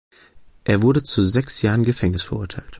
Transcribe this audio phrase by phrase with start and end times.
[0.63, 2.65] Er wurde zu sechs Jahren Gefängnis verurteilt.